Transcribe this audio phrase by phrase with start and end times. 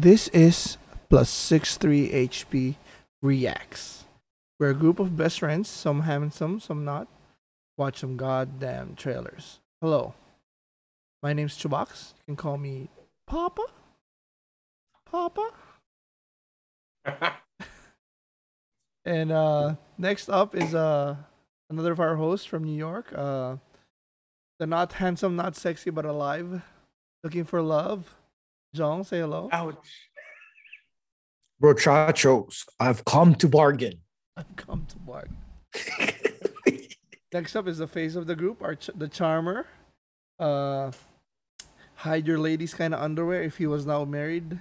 [0.00, 0.78] This is
[1.10, 2.76] plus six three HP
[3.20, 4.04] reacts.
[4.58, 7.06] We're a group of best friends, some handsome, some not.
[7.76, 9.60] Watch some goddamn trailers.
[9.82, 10.14] Hello.
[11.22, 12.14] My name's Chubox.
[12.16, 12.88] You can call me
[13.26, 13.66] Papa.
[15.04, 15.50] Papa.
[19.04, 21.16] and uh next up is uh
[21.68, 23.12] another of our hosts from New York.
[23.14, 23.56] Uh
[24.58, 26.62] the not handsome, not sexy, but alive.
[27.22, 28.16] Looking for love.
[28.74, 29.48] John, say hello.
[29.52, 29.76] Ouch.
[31.60, 34.00] Brochachos, I've come to bargain.
[34.36, 35.36] I've come to bargain.
[37.32, 39.66] Next up is the face of the group, our ch- the charmer.
[40.38, 40.90] Uh,
[41.94, 44.58] hide your ladies kind of underwear if he was now married,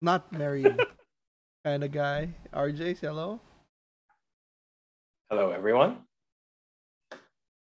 [0.00, 0.76] not married,
[1.64, 2.30] kind of guy.
[2.52, 3.40] RJ, say hello.
[5.30, 5.98] Hello, everyone.
[7.10, 7.20] Here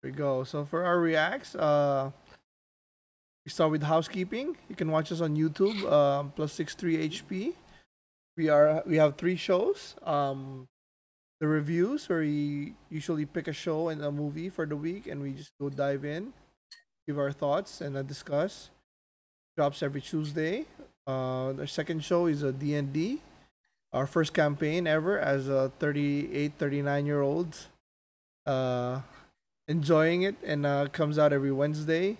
[0.05, 0.45] we go.
[0.45, 2.13] So for our reacts, uh,
[3.45, 4.57] we start with housekeeping.
[4.69, 7.55] You can watch us on YouTube, um, plus six three HP.
[8.37, 9.97] We are we have three shows.
[10.03, 10.69] Um,
[11.41, 15.23] the reviews where we usually pick a show and a movie for the week, and
[15.23, 16.33] we just go dive in,
[17.07, 18.71] give our thoughts, and discuss.
[19.57, 20.67] Drops every Tuesday.
[21.07, 23.21] Uh, the second show is a D and D,
[23.93, 27.57] our first campaign ever as a 38, 39 year old.
[28.47, 29.01] Uh,
[29.69, 32.17] enjoying it and uh, comes out every Wednesday.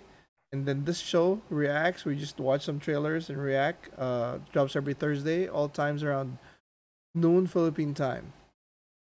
[0.53, 2.03] And then this show reacts.
[2.03, 3.89] We just watch some trailers and react.
[3.97, 6.37] Uh, drops every Thursday, all times around
[7.15, 8.33] noon Philippine time.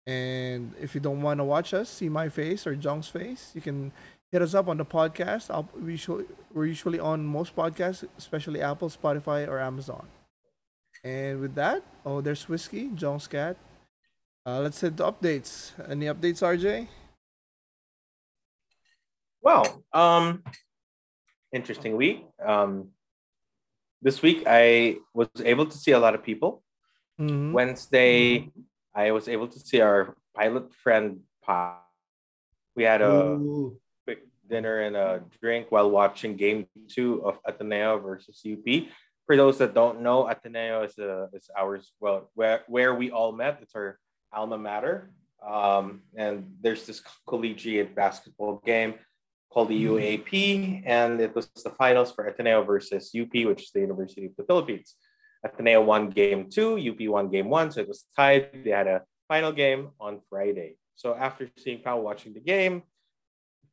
[0.06, 3.60] And if you don't want to watch us, see my face or Jong's face, you
[3.60, 3.92] can
[4.30, 5.50] hit us up on the podcast.
[5.50, 10.06] I'll, we usually, we're usually on most podcasts, especially Apple, Spotify, or Amazon.
[11.04, 13.56] And with that, oh, there's whiskey, Jong's cat.
[14.44, 15.72] Uh, let's hit the updates.
[15.88, 16.88] Any updates, RJ?
[19.40, 20.42] Well, um,
[21.52, 22.26] interesting week.
[22.44, 22.88] Um,
[24.00, 26.62] this week I was able to see a lot of people.
[27.20, 27.52] Mm-hmm.
[27.52, 28.50] Wednesday,
[28.94, 31.86] I was able to see our pilot friend Pop.
[32.74, 33.78] We had a Ooh.
[34.04, 38.88] quick dinner and a drink while watching Game Two of Ateneo versus UP.
[39.26, 41.92] For those that don't know, Ateneo is a is ours.
[42.00, 43.58] Well, where where we all met.
[43.62, 43.98] It's our
[44.32, 45.12] alma mater.
[45.44, 48.94] Um, and there's this collegiate basketball game
[49.52, 53.80] called the UAAP, and it was the finals for Ateneo versus UP, which is the
[53.80, 54.96] University of the Philippines.
[55.44, 58.64] Ateneo won game two, UP won game one, so it was tied.
[58.64, 60.76] They had a final game on Friday.
[60.94, 62.82] So after seeing Pao watching the game,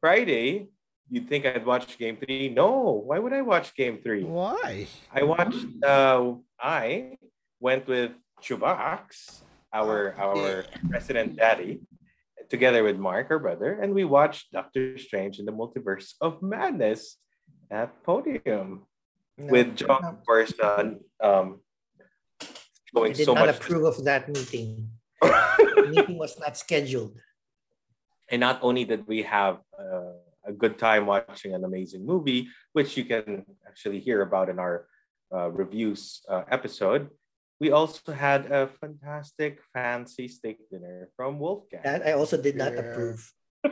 [0.01, 0.67] Friday,
[1.09, 2.49] you'd think I'd watch game three.
[2.49, 4.23] No, why would I watch game three?
[4.23, 4.87] Why?
[5.13, 5.65] I watched.
[5.83, 7.17] Uh, I
[7.59, 9.41] went with Chubax,
[9.73, 11.81] our our resident daddy,
[12.49, 17.17] together with Mark, our brother, and we watched Doctor Strange in the Multiverse of Madness
[17.71, 18.85] at Podium
[19.37, 20.53] No, with John, no, of course,
[21.21, 21.61] um,
[22.95, 23.57] I did so not much.
[23.57, 24.89] approve of that meeting.
[25.21, 27.13] The meeting was not scheduled.
[28.31, 30.13] and not only did we have uh,
[30.45, 34.85] a good time watching an amazing movie, which you can actually hear about in our
[35.33, 37.09] uh, reviews uh, episode,
[37.59, 41.81] we also had a fantastic fancy steak dinner from Wolfgang.
[41.83, 42.79] That I also did not Yeah.
[42.79, 43.33] approve.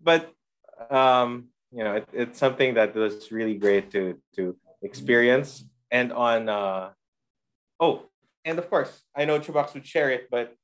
[0.00, 0.32] but
[0.90, 5.64] um, you know, it, it's something that was really great to to experience.
[5.90, 6.90] And on uh,
[7.78, 8.08] oh,
[8.44, 10.54] and of course, I know Chubax would share it, but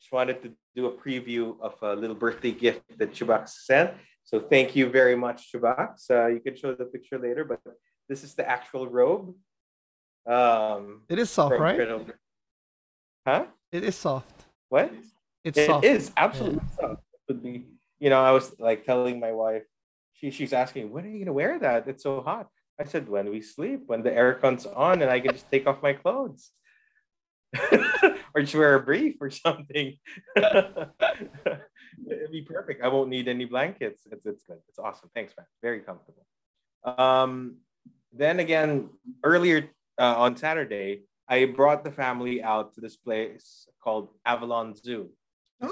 [0.00, 3.90] just wanted to do a preview of a little birthday gift that Chubax sent.
[4.22, 6.10] So thank you very much, Chubax.
[6.10, 7.60] Uh, you can show the picture later, but
[8.08, 9.34] this is the actual robe.
[10.26, 11.78] Um, It is soft, right?
[13.26, 13.46] Huh?
[13.72, 14.46] It is soft.
[14.68, 14.92] What?
[15.44, 15.84] It's It soft.
[15.84, 17.02] is absolutely soft.
[17.28, 17.66] It would be,
[17.98, 19.64] you know, I was like telling my wife,
[20.14, 21.86] she she's asking, when are you gonna wear that?
[21.88, 22.48] It's so hot.
[22.80, 25.82] I said, when we sleep, when the aircon's on, and I can just take off
[25.82, 26.50] my clothes.
[28.34, 29.96] or just wear a brief or something.
[30.36, 32.82] It'd be perfect.
[32.82, 34.06] I won't need any blankets.
[34.10, 34.58] It's it's good.
[34.68, 35.08] It's awesome.
[35.14, 35.46] Thanks, man.
[35.62, 36.26] Very comfortable.
[36.84, 37.58] Um,
[38.12, 38.90] then again,
[39.24, 45.10] earlier uh, on Saturday, I brought the family out to this place called Avilon Zoo.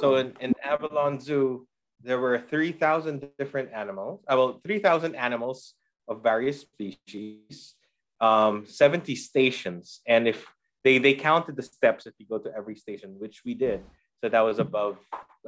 [0.01, 1.67] So in, in Avilon Zoo,
[2.03, 5.75] there were 3,000 different animals, uh, well, 3,000 animals
[6.09, 7.75] of various species,
[8.21, 10.01] um, 70 stations.
[10.07, 10.47] And if
[10.85, 13.83] they, they counted the steps if you go to every station, which we did.
[14.23, 14.99] So that was above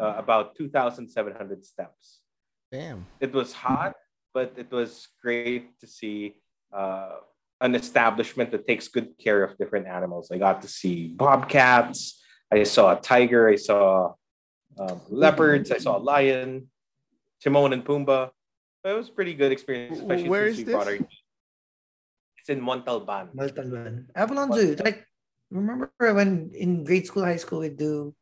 [0.00, 2.20] uh, about 2,700 steps.
[2.72, 3.06] Damn.
[3.20, 3.94] It was hot,
[4.34, 6.37] but it was great to see
[6.72, 7.17] uh,
[7.61, 10.31] an establishment that takes good care of different animals.
[10.31, 12.20] I got to see bobcats.
[12.53, 13.49] I saw a tiger.
[13.49, 14.12] I saw
[14.79, 15.73] um, leopards.
[15.73, 16.69] I saw a lion,
[17.43, 18.31] Timon and Pumbaa.
[18.85, 19.99] It was a pretty good experience.
[19.99, 21.00] Wh- Especially where since is we brought this?
[21.00, 21.08] our-
[22.38, 23.35] It's in Montalban.
[23.35, 24.06] Montalban.
[24.14, 24.76] Avilon Zoo.
[24.79, 25.03] Like,
[25.50, 28.14] remember when in grade school, high school, we do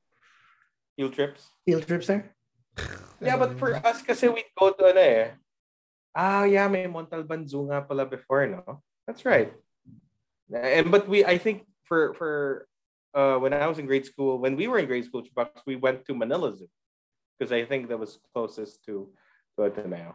[0.96, 1.50] Field trips.
[1.66, 2.32] field trips there?
[3.20, 5.26] Yeah, but for us kasi we go to ano eh.
[6.14, 8.80] Ah, yeah, may Montalban Zoo nga pala before, no?
[9.06, 9.52] That's right.
[10.52, 12.66] And but we I think for for
[13.14, 15.76] uh when I was in grade school, when we were in grade school, Chubax, we
[15.76, 16.68] went to Manila Zoo
[17.38, 19.10] because I think that was closest to
[19.56, 20.14] to Ateneo.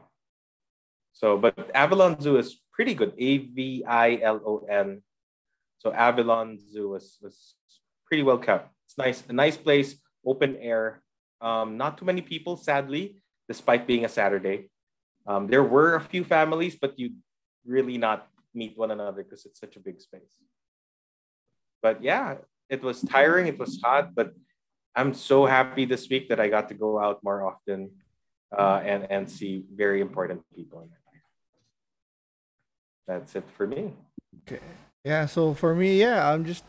[1.14, 3.14] So, but Avilon Zoo is pretty good.
[3.18, 5.02] A V I L O N.
[5.80, 7.56] So Avilon Zoo was was
[8.06, 8.72] pretty well kept.
[8.86, 11.02] It's nice, a nice place, open air.
[11.42, 14.70] Um, not too many people, sadly, despite being a Saturday.
[15.28, 17.14] Um, there were a few families, but you
[17.66, 20.38] really not meet one another because it's such a big space.
[21.82, 22.36] But yeah,
[22.70, 24.34] it was tiring, it was hot, but
[24.96, 27.92] I'm so happy this week that I got to go out more often
[28.58, 31.28] uh, and, and see very important people in my life.
[33.08, 33.94] That's it for me.
[34.44, 34.60] Okay.
[35.04, 36.64] Yeah, so for me, yeah, I'm just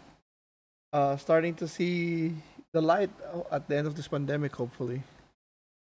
[0.93, 2.35] uh starting to see
[2.73, 3.11] the light
[3.51, 5.03] at the end of this pandemic, hopefully.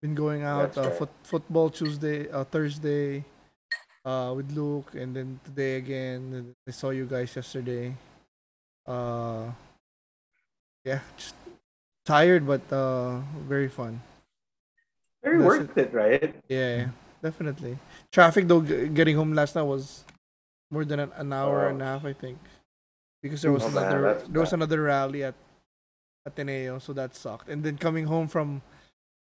[0.01, 0.93] Been going out uh, right.
[0.93, 3.25] foot, football Tuesday, uh, Thursday
[4.07, 6.55] uh with Luke and then today again.
[6.67, 7.91] I saw you guys yesterday.
[8.87, 9.51] Uh
[10.87, 11.35] yeah, just
[12.07, 13.99] tired but uh very fun.
[15.23, 16.31] Very That's worth it, right?
[16.47, 17.75] Yeah, definitely.
[18.11, 20.05] Traffic though, g- getting home last night was
[20.71, 21.69] more than an, an hour Oh.
[21.75, 22.39] and a half, I think,
[23.21, 25.35] because there was Oh, another that's there was another rally at
[26.25, 27.49] Ateneo, so that sucked.
[27.49, 28.61] And then coming home from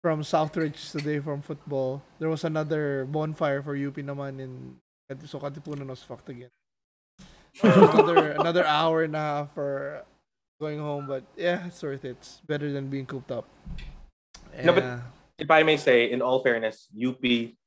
[0.07, 4.79] from Southridge today from football, there was another bonfire for UP naman in
[5.27, 6.47] so Katipunan was fucked again.
[7.59, 9.99] Another another hour and a half for
[10.63, 12.15] going home, but yeah, it's worth it.
[12.23, 13.43] It's better than being cooped up.
[14.63, 15.03] No, but-
[15.37, 17.19] If I may say, in all fairness, UP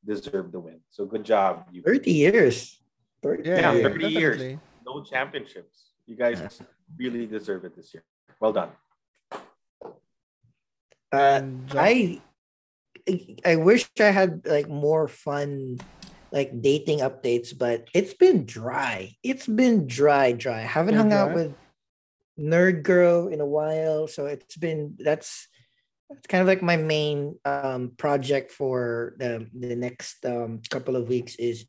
[0.02, 0.80] deserved the win.
[0.90, 1.68] So good job.
[1.68, 1.84] UP.
[1.84, 2.80] 30 years.
[3.22, 4.36] 30 Yeah, Yeah, yeah, 30 years.
[4.40, 4.58] definitely.
[4.88, 5.92] No championships.
[6.08, 6.40] You guys
[6.96, 8.02] really deserve it this year.
[8.40, 8.72] Well done.
[11.12, 12.22] Uh, And I
[13.44, 15.78] I wish I had like more fun
[16.32, 19.16] like dating updates, but it's been dry.
[19.22, 20.58] It's been dry, dry.
[20.58, 21.54] I haven't Been hung out with
[22.38, 25.48] Nerd Girl in a while, so it's been that's
[26.10, 31.08] it's kind of like my main um project for the the next um couple of
[31.08, 31.66] weeks is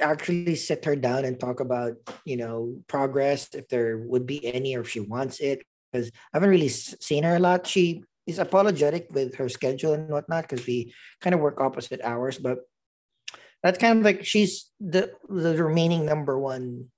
[0.00, 1.94] actually sit her down and talk about
[2.24, 6.38] you know progress if there would be any or if she wants it because I
[6.38, 7.66] haven't really seen her a lot.
[7.66, 12.38] She is apologetic with her schedule and whatnot because we kind of work opposite hours,
[12.38, 12.58] but
[13.62, 16.90] that's kind of like she's the the remaining number one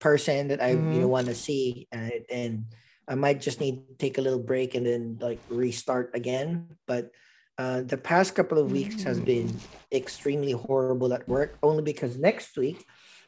[0.00, 1.16] person that I you know Mhm.
[1.16, 2.64] want to see, and and
[3.08, 6.76] I might just need to take a little break and then like restart again.
[6.86, 7.10] But
[7.58, 9.56] uh, the past couple of weeks has been
[9.92, 12.84] extremely horrible at work, only because next week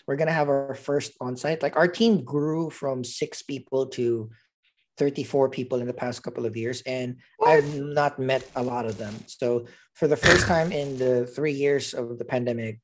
[0.07, 1.63] we're gonna have our first on-site.
[1.63, 4.31] Like our team grew from six people to
[4.99, 7.17] 34 people in the past couple of years, and
[7.47, 9.15] I've not met a lot of them.
[9.27, 12.81] So for the first time in the three years of the pandemic,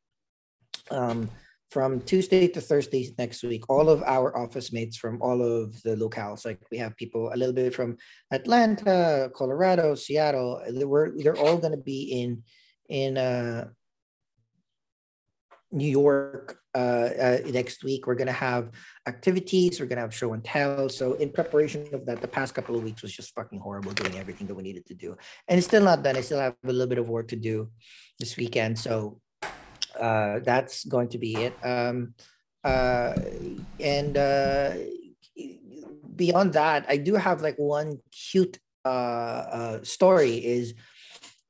[0.91, 1.29] um,
[1.71, 5.97] from Tuesday to Thursday next week, all of our office mates from all of the
[5.97, 7.97] locales, like we have people a little bit from
[8.31, 10.63] Atlanta, Colorado, Seattle.
[10.71, 12.45] They were they're all going to be in
[12.89, 13.67] in uh,
[15.73, 18.07] New York uh, uh, next week.
[18.07, 18.71] We're going to have
[19.07, 19.81] activities.
[19.81, 20.89] We're going to have show and tell.
[20.89, 24.19] So in preparation of that, the past couple of weeks was just fucking horrible doing
[24.19, 25.17] everything that we needed to do,
[25.49, 26.17] and it's still not done.
[26.17, 27.71] I still have a little bit of work to do
[28.19, 28.79] this weekend.
[28.79, 29.21] So
[29.99, 31.55] uh, that's going to be it.
[31.65, 32.15] Um,
[32.63, 33.15] uh,
[33.79, 34.73] and uh,
[36.17, 40.45] beyond that, I do have like one cute uh, uh, story.
[40.45, 40.75] Is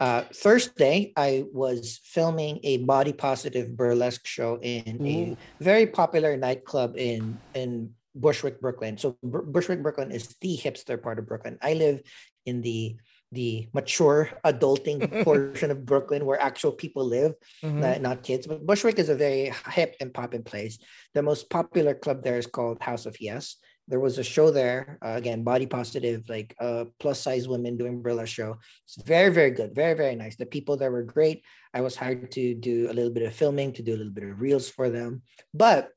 [0.00, 6.96] uh, Thursday I was filming a body positive burlesque show in a very popular nightclub
[6.96, 8.96] in in Bushwick, Brooklyn.
[8.98, 11.58] So Br- Bushwick, Brooklyn is the hipster part of Brooklyn.
[11.62, 12.00] I live
[12.46, 12.96] in the
[13.32, 17.34] the mature adulting portion of Brooklyn where actual people live
[17.64, 17.80] Mhm.
[17.80, 18.46] not, not kids.
[18.46, 20.78] But Bushwick is a very hip and poppin' place.
[21.14, 23.56] The most popular club there is called House of Yes.
[23.87, 28.00] There was a show there, uh, again, body positive, like uh, plus size women doing
[28.00, 28.57] burlesque show.
[28.85, 30.37] It's very, very good, very, very nice.
[30.37, 31.45] The people there were great.
[31.75, 34.25] I was hired to do a little bit of filming, to do a little bit
[34.25, 35.23] of reels for them.
[35.53, 35.91] But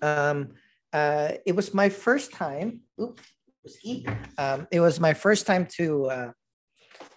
[0.00, 0.54] um,
[0.92, 2.80] uh, it was my first time.
[3.00, 3.22] Oops.
[4.38, 6.32] Um, it was my first time to uh,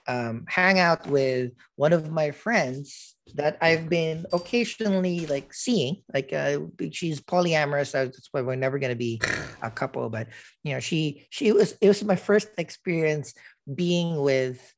[0.07, 6.03] um, hang out with one of my friends that I've been occasionally like seeing.
[6.13, 6.59] Like uh,
[6.91, 7.91] she's polyamorous.
[7.91, 9.21] That's why we're never gonna be
[9.61, 10.09] a couple.
[10.09, 10.27] But
[10.63, 13.33] you know, she she was it was my first experience
[13.73, 14.73] being with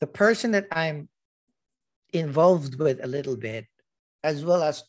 [0.00, 1.08] the person that I'm
[2.12, 3.66] involved with a little bit,
[4.24, 4.84] as well as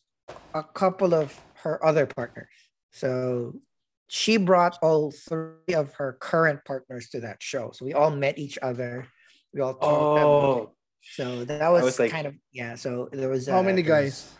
[0.54, 2.48] a couple of her other partners.
[2.92, 3.62] So
[4.08, 7.72] she brought all three of her current partners to that show.
[7.74, 9.08] So we all met each other.
[9.54, 9.84] We all talked.
[9.84, 12.76] Oh, So that was, was like- kind of yeah.
[12.76, 14.32] So there was How uh, many guys?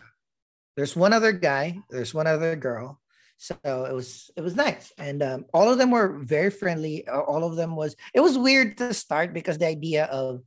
[0.76, 1.78] there's one other guy.
[1.90, 3.00] There's one other girl.
[3.40, 7.08] So it was it was nice, and um, all of them were very friendly.
[7.08, 10.42] uh, All of them was it was weird to start because the idea of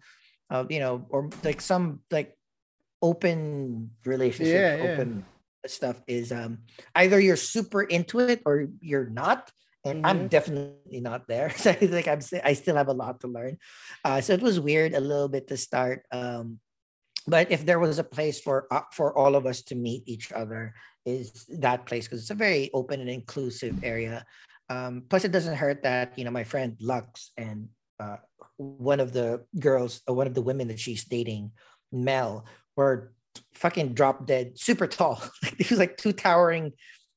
[0.49, 2.37] of you know or like some like
[3.01, 4.91] open relationship, Yeah, yeah.
[4.93, 5.25] open
[5.65, 6.59] stuff is um
[6.95, 9.49] either you're super into it or you're not.
[9.85, 10.29] And I'm Mhm.
[10.29, 11.49] definitely not there.
[11.57, 13.57] So I think I'm st- I still have a lot to learn.
[14.03, 16.05] Uh, so it was weird a little bit to start.
[16.11, 16.59] Um,
[17.27, 20.31] but if there was a place for uh, for all of us to meet each
[20.31, 20.73] other
[21.05, 24.25] is that place because it's a very open and inclusive area
[24.69, 27.67] um plus it doesn't hurt that you know my friend lux and
[27.99, 28.17] uh
[28.57, 31.51] one of the girls or one of the women that she's dating
[31.91, 33.11] mel were
[33.53, 36.71] fucking drop dead super tall like was like two towering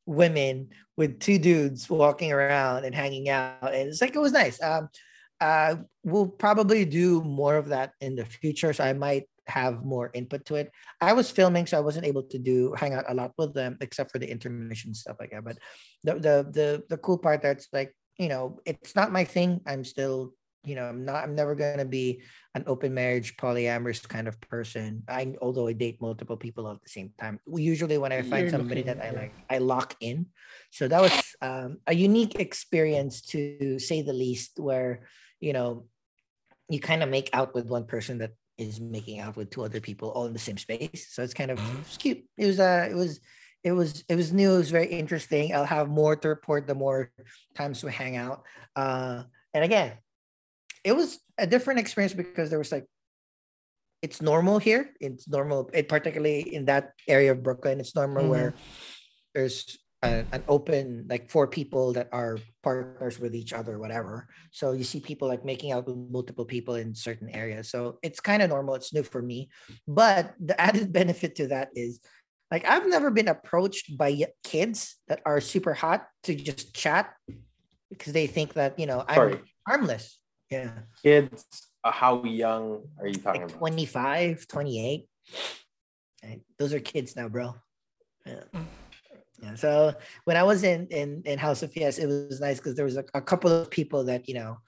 [0.07, 4.63] women with two dudes walking around and hanging out and it's like it was nice
[4.63, 4.89] um
[5.41, 10.11] uh we'll probably do more of that in the future so i might have more
[10.15, 13.15] input to it I was filming, so I wasn't able to do hang out a
[13.15, 15.45] lot with them except for the intermission stuff like that.
[15.45, 15.59] But
[16.05, 19.61] the the the the cool part that's like you know it's not my thing.
[19.67, 20.33] I'm still
[20.67, 22.23] you know I'm not I'm never gonna be
[22.55, 25.05] an open marriage polyamorous kind of person.
[25.09, 27.39] I although I date multiple people at the same time.
[27.47, 30.27] Usually when I find You're somebody looking- that I like, I lock in.
[30.73, 34.59] So that was um, a unique experience to say the least.
[34.59, 35.07] Where
[35.41, 35.87] you know
[36.69, 39.81] you kind of make out with one person that is making out with two other
[39.81, 41.09] people all in the same space.
[41.13, 42.25] So it's kind of it's cute.
[42.37, 43.21] It was uh it was
[43.63, 45.55] it was it was new, it was very interesting.
[45.55, 47.13] I'll have more to report the more
[47.55, 48.43] times we hang out.
[48.75, 49.93] Uh and again,
[50.87, 52.87] it was a different experience because there was like
[54.03, 54.95] it's normal here.
[55.01, 57.81] It's normal, it particularly in that area of Brooklyn.
[57.81, 58.29] It's normal Mhm.
[58.29, 58.55] where
[59.35, 64.29] there's a, an open like four people that are partners with each other, whatever.
[64.53, 67.69] So you see people like making out with multiple people in certain areas.
[67.69, 68.77] So it's kind of normal.
[68.77, 69.49] It's new for me.
[69.89, 71.99] But the added benefit to that is
[72.53, 74.15] like I've never been approached by
[74.45, 77.13] kids that are super hot to just chat
[77.91, 79.41] because they think that you know I'm Sorry.
[79.67, 80.21] harmless.
[80.51, 80.71] Yeah.
[81.03, 81.45] kids.
[81.83, 83.59] Uh, how young are you talking Like about?
[83.59, 85.09] 25, 28.
[86.25, 86.41] Right?
[86.59, 87.55] Those are kids now, bro.
[88.25, 88.43] Yeah.
[89.43, 89.55] Yeah.
[89.55, 92.87] So when I was in in in House of Yes, it was nice because there
[92.87, 94.59] was a, a couple of people that you know,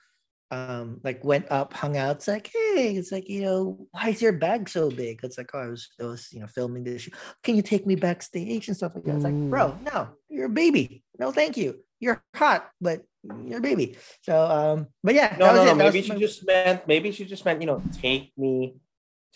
[0.51, 2.17] um, like went up, hung out.
[2.17, 5.21] It's like, hey, it's like you know, why is your bag so big?
[5.23, 7.03] It's like, oh, I was, I was, you know, filming this.
[7.03, 7.13] show.
[7.43, 9.15] Can you take me backstage and stuff like that?
[9.17, 11.03] It's like, bro, no, you're a baby.
[11.19, 11.81] No, thank you.
[12.01, 13.03] You're hot, but
[13.45, 13.97] you're a baby.
[14.23, 15.75] So, um, but yeah, No, that was no, no.
[15.75, 16.87] Maybe she my- just meant.
[16.87, 17.61] Maybe she just meant.
[17.61, 18.77] You know, take me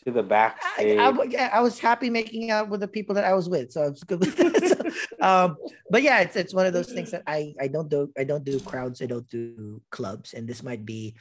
[0.04, 0.98] to the I, backstage.
[0.98, 3.82] I, yeah, I was happy making out with the people that I was with, so
[3.82, 4.52] I was good with that.
[4.92, 5.56] So, um,
[5.88, 8.44] but yeah, it's it's one of those things that I I don't do I don't
[8.44, 11.16] do crowds, I don't do clubs, and this might be,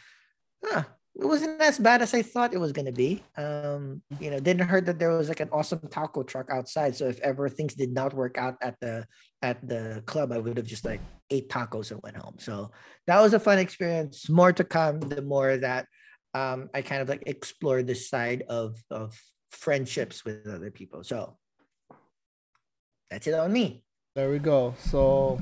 [0.64, 0.84] huh,
[1.15, 3.24] it wasn't as bad as I thought it was gonna be.
[3.38, 6.96] Um, you know, didn't hurt that there was like an awesome taco truck outside.
[6.96, 9.06] So if ever things did not work out at the
[9.41, 12.36] at the club, I would have just like ate tacos and went home.
[12.39, 12.72] So
[13.08, 14.30] that was a fun experience.
[14.30, 15.00] More to come.
[15.01, 15.88] The more that
[16.34, 21.03] um, I kind of like explore this side of of friendships with other people.
[21.03, 21.38] So
[23.10, 23.84] that's it on me.
[24.15, 24.75] There we go.
[24.80, 25.39] So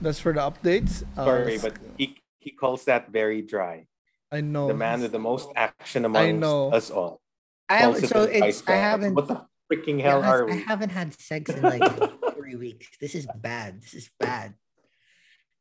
[0.00, 1.02] that's for the updates.
[1.16, 3.86] Uh, Sorry, let's- but he he calls that very dry.
[4.32, 6.72] I know The man with the most action amongst know.
[6.72, 7.20] us all.
[7.68, 10.46] I Calls have it so it's I haven't What the freaking hell I- are I
[10.46, 10.52] we?
[10.52, 11.84] I haven't had sex in like
[12.36, 12.88] three weeks.
[13.00, 13.82] This is bad.
[13.82, 14.54] This is bad.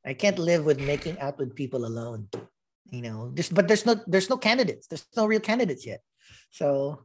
[0.06, 2.30] I can't live with making out with people alone.
[2.90, 4.88] You know, just but there's no there's no candidates.
[4.88, 6.01] There's no real candidates yet.
[6.50, 7.04] So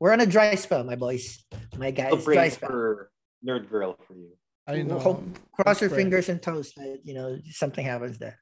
[0.00, 1.44] we're on a dry spell, my boys,
[1.76, 2.24] my I'll guys.
[2.24, 2.70] bring Dry spell.
[2.70, 3.10] for
[3.46, 4.30] nerd girl for you.
[4.66, 4.98] I know.
[4.98, 5.22] Hope-
[5.52, 5.98] Cross your Pray.
[6.02, 8.38] fingers and toes that you know something happens there.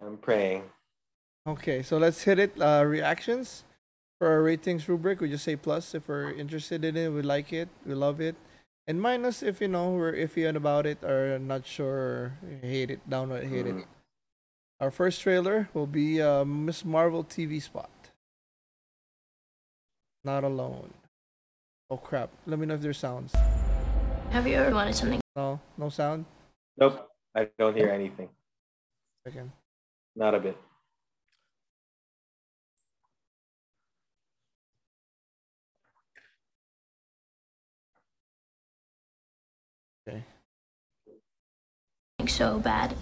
[0.00, 0.62] I'm praying.
[1.46, 2.60] Okay, so let's hit it.
[2.60, 3.62] Uh, reactions
[4.18, 5.20] for our ratings rubric.
[5.20, 8.34] We just say plus if we're interested in it, we like it, we love it,
[8.88, 13.46] and minus if you know we're iffy about it or not sure, hate it, downright
[13.46, 13.76] hate it.
[13.76, 13.84] Mm.
[14.80, 16.84] Our first trailer will be uh, Ms.
[16.84, 18.10] Marvel TV spot.
[20.24, 20.94] Not alone.
[21.88, 22.30] Oh crap!
[22.46, 23.32] Let me know if there's sounds.
[24.30, 26.24] Have you ever wanted something No, no sound.
[26.76, 28.30] Nope, I don't hear anything.
[29.24, 29.52] Second.
[30.16, 30.58] Not a bit.
[42.28, 42.94] So bad?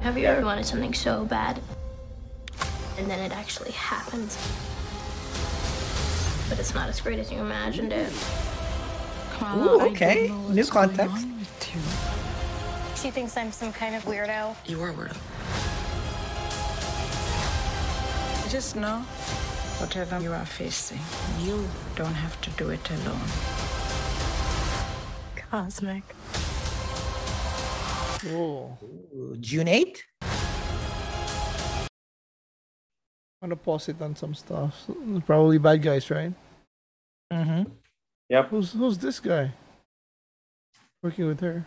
[0.00, 1.60] Have you ever wanted something so bad?
[2.98, 4.36] And then it actually happens.
[6.48, 8.12] But it's not as great as you imagined it.
[9.56, 10.28] Ooh, okay.
[10.48, 11.26] New context.
[12.96, 14.56] She thinks I'm some kind of weirdo.
[14.66, 15.16] You are weirdo.
[18.50, 19.00] Just know,
[19.78, 21.00] whatever you are facing,
[21.40, 23.20] you don't have to do it alone.
[25.50, 26.02] Cosmic.
[28.28, 28.78] Cool.
[29.16, 30.00] Ooh, June 8th?
[33.40, 34.84] I'm gonna pause it on some stuff.
[35.26, 36.32] Probably bad guys, right?
[37.32, 37.70] Mm-hmm.
[38.28, 38.48] Yep.
[38.50, 39.52] Who's who's this guy?
[41.02, 41.64] Working with her.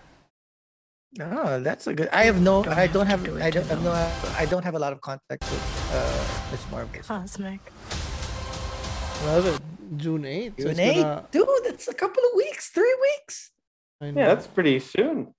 [1.20, 2.10] Oh, that's a good.
[2.12, 2.64] I have no.
[2.64, 3.24] Don't I don't to have.
[3.24, 3.92] do I don't have no.
[4.38, 6.66] I don't have a lot of contact with uh Ms.
[6.72, 7.02] Marvel.
[7.02, 7.62] Cosmic.
[9.26, 9.62] Love it.
[9.98, 10.56] June 8th.
[10.58, 11.48] so June it's 8th, gonna- dude.
[11.66, 12.70] That's a couple of weeks.
[12.70, 13.52] Three weeks.
[14.02, 15.34] I Yeah, that's pretty soon.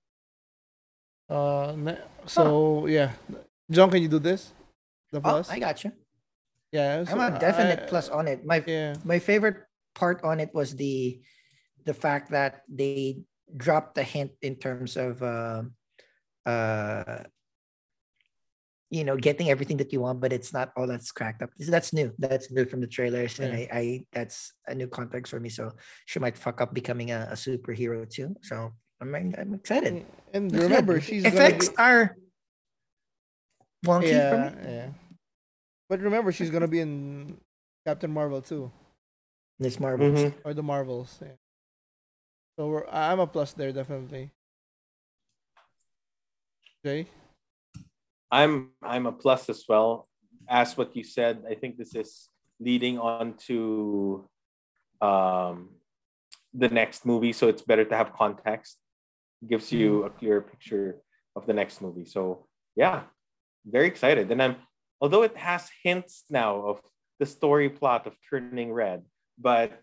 [1.29, 3.11] Uh, so yeah,
[3.71, 4.51] John, can you do this?
[5.11, 5.49] The Oh, plus.
[5.49, 5.91] I got you.
[6.71, 8.45] yeah, I'm a definite I- plus on it.
[8.45, 9.63] My Yeah, my favorite
[9.95, 11.21] part on it was the
[11.85, 13.23] the fact that they
[13.55, 15.63] dropped the hint in terms of uh,
[16.45, 17.23] uh
[18.89, 21.93] you know getting everything that you want but it's not all that's cracked up that's
[21.93, 25.49] new that's new from the trailers and I, I that's a new context for me
[25.49, 25.71] so
[26.05, 28.73] she might fuck up becoming a, a superhero too so
[29.11, 31.03] i'm, I'm excited and That's remember, good.
[31.03, 32.15] she's gonna effects be, are
[33.85, 34.89] wonky for me yeah.
[35.89, 37.37] But remember, she's gonna be in
[37.85, 38.71] Captain Marvel too,
[39.59, 39.79] Ms.
[39.79, 40.33] Marvel Mhm.
[40.43, 41.19] or the Marvels.
[41.21, 41.35] Yeah.
[42.57, 44.31] So we're, I'm a plus there definitely.
[46.83, 47.05] Jay,
[48.31, 50.07] I'm I'm a plus as well.
[50.47, 52.29] As what you said, I think this is
[52.59, 54.27] leading on to
[55.01, 55.75] um,
[56.53, 58.79] the next movie, so it's better to have context.
[59.47, 61.01] Gives you a clear picture
[61.35, 62.05] of the next movie.
[62.05, 62.45] So
[62.75, 63.03] yeah,
[63.65, 64.31] very excited.
[64.31, 64.55] And I'm
[65.01, 66.79] although it has hints now of
[67.19, 69.03] the story plot of Turning Red,
[69.37, 69.73] but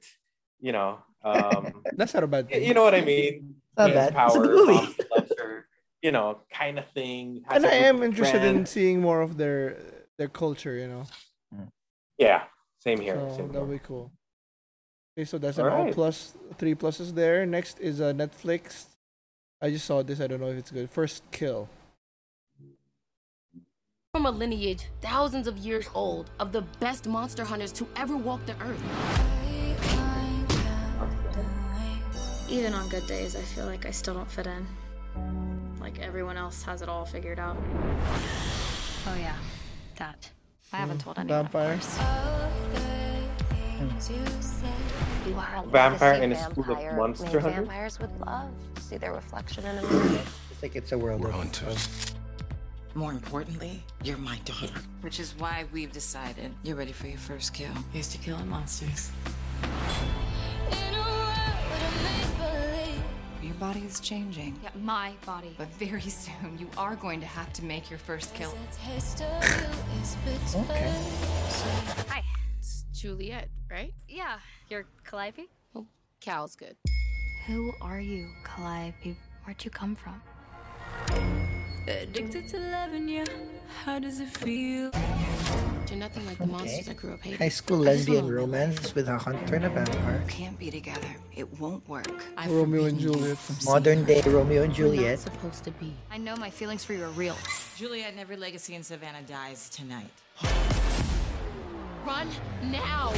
[0.60, 2.64] you know, um, that's not a bad thing.
[2.64, 3.56] you know what I mean.
[3.76, 4.08] Not Gains bad.
[4.08, 5.62] It's a Power, good movie.
[6.02, 7.42] you know, kind of thing.
[7.50, 9.76] And I am of interested in seeing more of their
[10.16, 10.74] their culture.
[10.76, 11.04] You know,
[12.18, 12.44] Yeah,
[12.78, 13.16] same here.
[13.16, 13.78] so same that'll here.
[13.78, 14.12] be cool.
[15.18, 17.44] Okay, so that's an all plus three pluses there.
[17.44, 18.86] Next is uh, Netflix.
[19.62, 20.20] I just saw this.
[20.20, 20.88] I don't know if it's good.
[20.88, 21.68] First Kill.
[24.12, 28.44] From a lineage thousands of years old of the best monster hunters to ever walk
[28.46, 28.82] the earth.
[32.48, 34.66] Even on good days, I feel like I still don't fit in.
[35.78, 37.56] Like everyone else has it all figured out.
[39.06, 39.36] Oh yeah,
[39.96, 40.30] that.
[40.72, 41.04] I haven't hmm.
[41.04, 41.46] told anyone.
[41.46, 42.89] of
[43.80, 44.26] Vampire.
[45.24, 45.72] course.
[45.72, 47.54] Vampire in a school of monster made hunters?
[47.54, 48.50] Vampires with love.
[48.74, 50.20] To see their reflection in a mirror.
[50.50, 52.14] it's like it's a world We're of, hunters.
[52.94, 54.74] More importantly, you're my daughter.
[55.00, 57.72] Which is why we've decided you're ready for your first kill.
[57.92, 59.10] Here's to killing monsters.
[63.42, 64.60] Your body is changing.
[64.62, 65.54] Yeah, my body.
[65.56, 68.50] But very soon, you are going to have to make your first kill.
[70.54, 70.92] okay
[72.08, 72.09] Hi.
[72.09, 72.09] It's
[73.00, 73.94] Juliet, right?
[74.06, 75.48] Yeah, you're Calliope.
[75.74, 75.86] Oh,
[76.20, 76.76] Cal's good.
[77.46, 79.16] Who are you, Calliope?
[79.44, 80.20] Where'd you come from?
[81.88, 83.24] Addicted to loving you.
[83.84, 84.90] How does it feel?
[85.88, 87.38] You're nothing like the monsters I grew up hating.
[87.38, 91.08] high school I lesbian romance with a hunter and a vampire Can't be together.
[91.34, 92.22] It won't work.
[92.36, 93.38] I've Romeo and Juliet.
[93.38, 95.94] from modern day romeo and seeing what you're juliet not supposed to be.
[96.10, 97.36] I know my feelings for you are real.
[97.76, 100.10] Juliet and every legacy in Savannah dies tonight.
[102.06, 102.28] Run
[102.62, 103.12] now!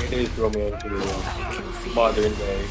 [0.00, 1.94] It is Romeo and Juliet.
[1.94, 2.64] Modern day.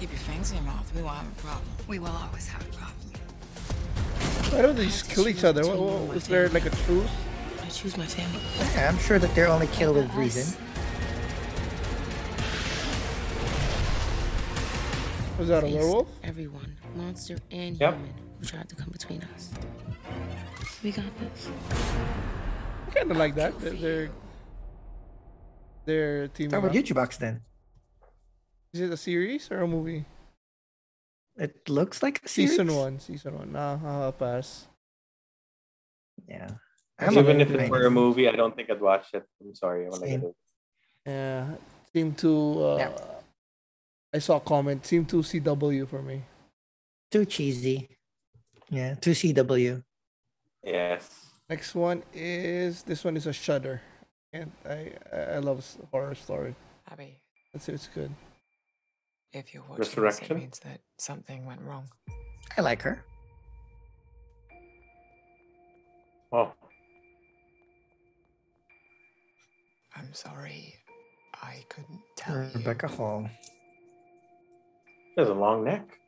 [0.00, 0.92] Keep your fangs in your mouth.
[0.94, 1.68] We won't have a problem.
[1.86, 2.96] We will always have a problem.
[4.50, 5.64] Why don't they just kill each other?
[5.64, 7.10] What, what, is there like a truce?
[7.62, 8.40] I choose my family.
[8.74, 10.63] yeah, i'm sure that they're only killed with reason
[15.38, 16.08] Was that a Face werewolf?
[16.22, 17.94] Everyone, monster and Yep.
[17.94, 19.50] human, who tried to come between us.
[20.82, 21.50] We got this.
[22.94, 23.58] Kind of like that.
[23.58, 24.10] They're they're,
[25.86, 26.64] they're teaming How up.
[26.70, 27.42] about you, Box then?
[28.72, 30.04] Is it a series or a movie?
[31.36, 33.00] It looks like a Season one.
[33.00, 33.50] Season one.
[33.52, 34.68] Nah, I'll pass.
[36.28, 36.50] Yeah.
[37.10, 39.24] Even if it were a movie, I don't think I'd watch it.
[39.42, 39.86] I'm sorry.
[39.86, 40.20] I wanna Same.
[40.20, 40.36] get it.
[41.06, 41.46] Yeah,
[41.92, 42.64] seem to.
[42.64, 43.13] Uh, Yeah.
[44.14, 44.86] I saw a comment.
[44.86, 46.22] Seem too CW for me.
[47.10, 47.88] Too cheesy.
[48.70, 49.82] Yeah, too CW.
[50.62, 51.26] Yes.
[51.50, 53.82] Next one is this one is a Shudder,
[54.32, 56.54] and I I I love horror story.
[56.90, 57.18] Abby,
[57.52, 58.10] Let's see, it's good.
[59.32, 60.38] if you're watching this, it Resurrection?
[60.38, 61.86] means that something went wrong.
[62.56, 63.04] I like her.
[66.32, 66.52] Oh,
[69.96, 70.74] I'm sorry.
[71.42, 72.96] I couldn't tell Rebecca you.
[72.96, 73.30] Hall.
[75.14, 76.00] He has a long neck.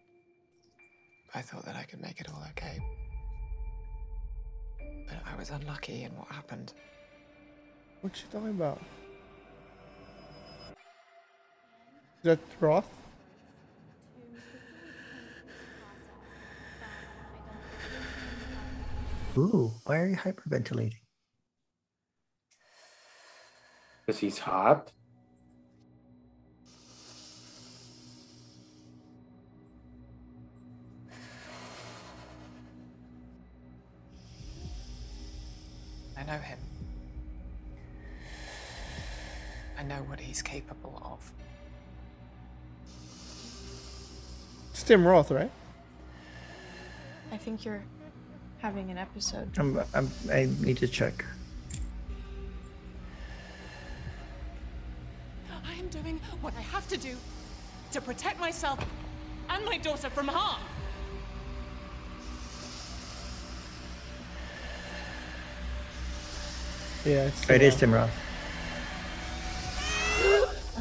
[1.32, 2.80] I thought that I could make it all okay.
[5.06, 6.72] But I was unlucky in what happened.
[8.00, 8.80] What you talking about?
[12.18, 12.92] Is that Roth?
[19.38, 20.94] Ooh, why are you hyperventilating?
[24.04, 24.90] Because he's hot.
[44.86, 45.50] Tim Roth, right?
[47.32, 47.82] I think you're
[48.58, 49.50] having an episode.
[49.58, 51.24] I'm, I'm, I need to check.
[55.50, 57.16] I am doing what I have to do
[57.90, 58.78] to protect myself
[59.50, 60.62] and my daughter from harm.
[67.04, 68.10] Yeah, it's it is Tim Roth.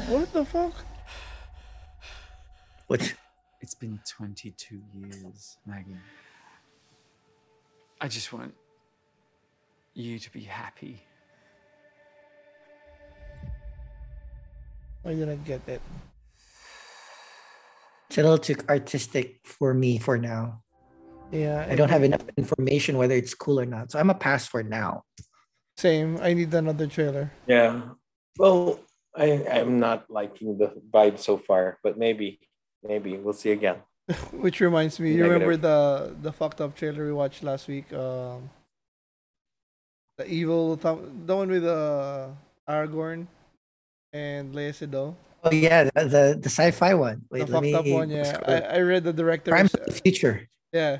[0.06, 0.74] What the fuck?
[2.86, 3.14] What?
[3.76, 5.96] It's been 22 years, Maggie.
[8.00, 8.54] I just want
[9.92, 11.02] you to be happy.
[15.04, 15.82] I didn't get it.
[18.08, 20.62] It's a little too artistic for me for now.
[21.30, 21.66] Yeah.
[21.68, 23.90] I don't have enough information whether it's cool or not.
[23.90, 25.02] So I'm a pass for now.
[25.76, 26.18] Same.
[26.22, 27.30] I need another trailer.
[27.46, 27.82] Yeah.
[28.38, 28.80] Well,
[29.14, 32.40] I I'm not liking the vibe so far, but maybe
[32.88, 33.76] maybe we'll see again.
[34.32, 37.92] Which reminds me, you remember the the fucked up trailer we watched last week?
[37.92, 38.50] Um,
[40.18, 42.28] the evil, th- the one with uh,
[42.68, 43.26] Aragorn
[44.12, 45.14] and Léa Seydoux.
[45.42, 47.22] Oh yeah, the the, the sci-fi one.
[47.30, 48.10] Wait, the fucked me, up one.
[48.10, 49.50] Yeah, I, I read the director.
[49.50, 50.48] Crime of the future.
[50.72, 50.98] Yeah,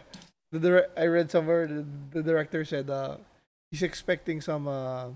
[0.53, 3.17] the dire- I read somewhere the, the director said uh,
[3.71, 5.09] he's expecting some uh,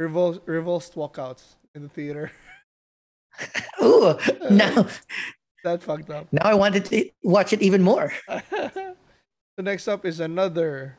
[0.00, 2.32] revol- revulsed walkouts in the theater.
[3.82, 4.16] Ooh,
[4.50, 4.86] no.
[5.64, 6.26] that fucked up.
[6.32, 8.12] Now I wanted to watch it even more.
[8.28, 10.96] the next up is another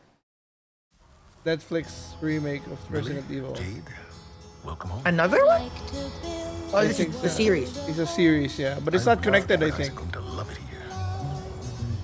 [1.46, 3.54] Netflix remake of Resident Evil.
[3.54, 3.84] Jade,
[4.64, 5.02] welcome home.
[5.06, 5.70] Another one?
[6.74, 7.78] Oh, this is the series.
[7.88, 9.64] It's a series, yeah, but it's not connected.
[9.64, 9.94] I think.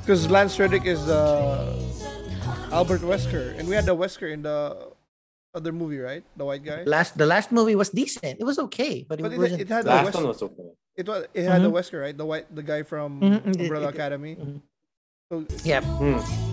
[0.01, 1.77] Because Lance Reddick is the
[2.71, 4.91] Albert Wesker, and we had the Wesker in the
[5.53, 6.23] other movie, right?
[6.37, 6.83] The white guy.
[6.83, 8.39] Last the last movie was decent.
[8.39, 9.61] It was okay, but it, but it, wasn't.
[9.61, 10.69] it had last the one was okay.
[10.95, 11.25] It was.
[11.33, 11.63] It had mm-hmm.
[11.63, 12.17] the Wesker, right?
[12.17, 13.61] The white, the guy from mm-hmm.
[13.61, 14.35] Umbrella it, Academy.
[14.35, 14.57] Mm-hmm.
[15.31, 15.83] So, yep.
[15.83, 16.50] Hmm.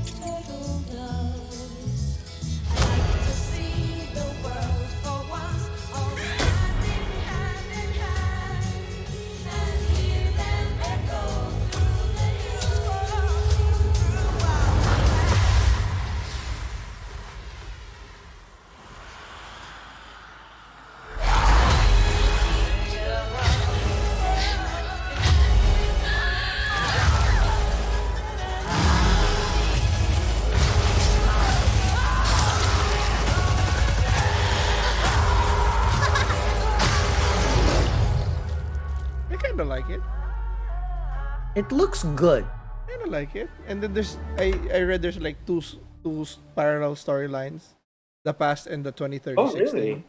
[41.58, 42.46] It looks good.
[42.86, 43.50] I don't like it.
[43.66, 45.58] And then there's I I read there's like two
[46.06, 46.22] two
[46.54, 47.74] parallel storylines,
[48.22, 49.34] the past and the 2036.
[49.34, 50.06] Oh really?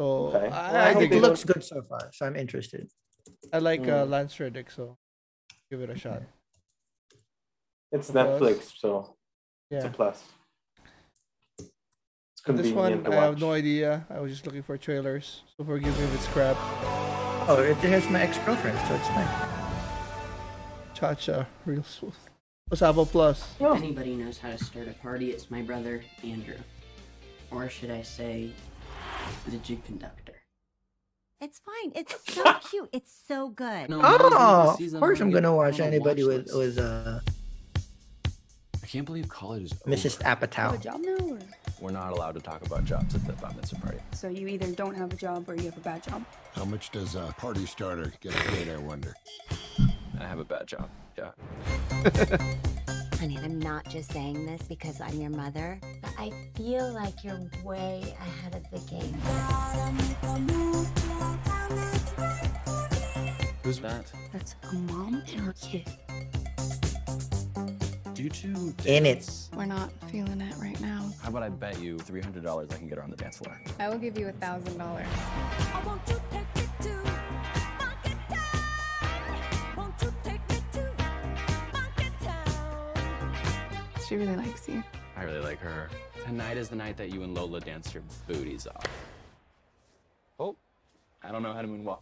[0.00, 0.48] So okay.
[0.48, 2.08] I, I, think it looks good so far.
[2.16, 2.88] So I'm interested.
[3.52, 3.92] I like mm.
[3.92, 4.96] uh, Lance Reddick, so
[5.70, 6.22] give it a shot.
[7.92, 9.16] It's a Netflix, so
[9.68, 9.84] yeah.
[9.84, 10.24] it's a plus.
[11.58, 14.06] It's this one, I have no idea.
[14.08, 16.56] I was just looking for trailers, so forgive me if it's crap.
[17.44, 19.49] Oh, it has my ex girlfriend, so it's fine.
[21.00, 22.12] Cha-cha, real smooth.
[22.68, 23.54] What's Apple Plus?
[23.58, 26.58] If anybody knows how to start a party, it's my brother, Andrew.
[27.50, 28.52] Or should I say,
[29.48, 30.34] the jig conductor.
[31.40, 31.92] It's fine.
[31.94, 32.90] It's so cute.
[32.92, 33.88] It's so good.
[33.88, 37.20] No, oh, of course I'm gonna watch anybody with with uh.
[38.82, 40.20] I can't believe college is Mrs.
[40.22, 40.74] Apatow.
[40.74, 41.38] a job now.
[41.80, 43.98] We're not allowed to talk about jobs at the bat mitzvah party.
[44.12, 46.26] So you either don't have a job or you have a bad job.
[46.52, 48.68] How much does a party starter get paid?
[48.68, 49.14] I wonder.
[50.20, 50.88] I have a bad job.
[51.16, 51.30] Yeah.
[53.18, 57.40] Honey, I'm not just saying this because I'm your mother, but I feel like you're
[57.64, 59.14] way ahead of the game.
[63.62, 64.12] Who's that?
[64.32, 65.86] That's a mom and her kid.
[68.16, 69.30] You two in it.
[69.56, 71.10] We're not feeling it right now.
[71.22, 73.58] How about I bet you $300 I can get her on the dance floor?
[73.78, 75.06] I will give you $1,000.
[84.10, 84.82] She really likes you.
[85.16, 85.88] I really like her.
[86.24, 88.84] Tonight is the night that you and Lola dance your booties off.
[90.40, 90.56] Oh,
[91.22, 92.00] I don't know how to moonwalk.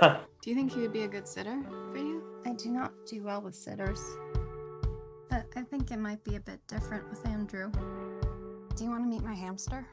[0.00, 2.24] Do you think he would be a good sitter for you?
[2.44, 4.00] I do not do well with sitters.
[5.30, 7.70] But I think it might be a bit different with Andrew.
[8.74, 9.86] Do you want to meet my hamster?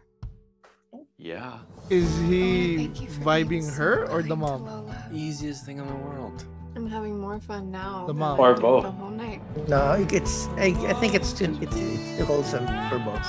[1.19, 1.59] Yeah.
[1.91, 4.91] Is he oh, thank you for vibing being so her or the mom?
[5.13, 6.43] Easiest thing in the world.
[6.75, 8.05] I'm having more fun now.
[8.07, 8.39] The mom.
[8.39, 8.83] Or both.
[8.83, 9.41] The whole night.
[9.67, 13.27] No, it's I, I think it's too it's, it's too wholesome for both.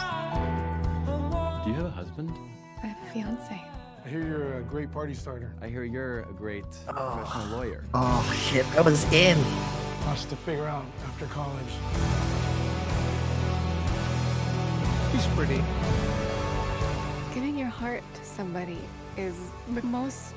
[1.64, 2.32] Do you have a husband?
[2.82, 3.60] I have a fiance.
[4.04, 5.54] I hear you're a great party starter.
[5.60, 6.92] I hear you're a great oh.
[6.92, 7.84] professional lawyer.
[7.94, 9.38] Oh shit, I was in.
[10.06, 11.72] Lots to figure out after college.
[15.12, 15.62] He's pretty.
[17.34, 18.78] Giving your heart to somebody
[19.16, 19.36] is
[19.74, 20.34] the most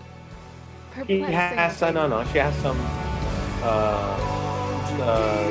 [1.07, 2.79] She has, uh, no, no, she has some,
[3.61, 4.17] uh,
[5.01, 5.49] uh,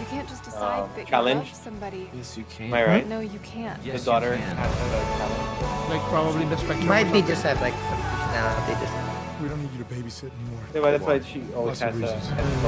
[0.00, 1.48] You can't just decide um, that challenge.
[1.48, 2.08] you love somebody.
[2.16, 2.66] Yes, you can.
[2.68, 3.06] Am I right?
[3.06, 3.78] No, you can't.
[3.84, 4.56] Yes, the daughter you can.
[4.56, 4.74] has a
[5.18, 5.90] challenge.
[5.90, 6.86] Like probably the spectrum.
[6.88, 8.72] Might be just have like some personality.
[8.80, 8.94] Just
[9.42, 10.64] We don't need you to babysit anymore.
[10.74, 12.26] Yeah, but that's why she always Lots has a, reasons.
[12.28, 12.66] has a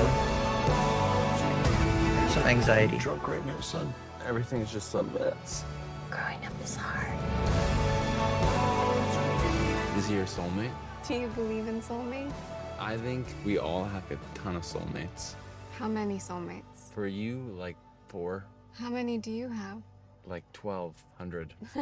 [2.34, 2.98] some anxiety.
[2.98, 3.90] Drunk right now, son.
[4.26, 5.64] Everything's just a mess.
[6.10, 7.16] Growing up is hard.
[9.96, 10.74] Is he your soulmate?
[11.06, 12.32] Do you believe in soulmates?
[12.78, 15.34] I think we all have a ton of soulmates.
[15.78, 16.92] How many soulmates?
[16.94, 17.76] For you, like
[18.08, 19.82] four, How many do you have?
[20.26, 21.54] like twelve hundred.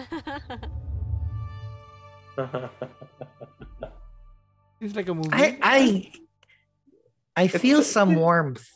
[4.80, 5.28] it's like a movie.
[5.32, 6.12] I I
[7.36, 8.66] I feel some warmth.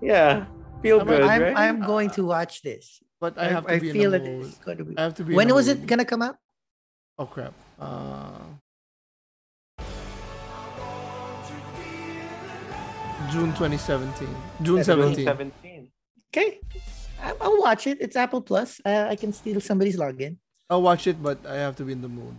[0.00, 0.46] yeah,
[0.82, 1.56] feel I'm- good, I'm right?
[1.56, 3.00] I'm going to watch this.
[3.20, 4.46] but I have to I feel in it the mood.
[4.46, 4.98] is going to be.
[4.98, 5.34] I have to be.
[5.34, 6.36] When was it gonna come out?
[7.18, 7.54] Oh crap.
[7.80, 8.38] Uh,
[13.30, 14.28] June 2017.
[14.62, 15.24] June Yeah, 17.
[15.24, 15.90] 17.
[16.34, 16.60] Okay,
[17.20, 17.98] I- I'll watch it.
[18.00, 18.80] It's Apple Plus.
[18.84, 20.36] Uh, I can steal somebody's login.
[20.70, 22.36] I'll watch it, but I have to be in the mood.